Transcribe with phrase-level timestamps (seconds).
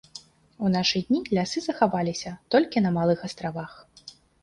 [0.65, 3.81] У нашы дні лясы захаваліся толькі на малых астравах.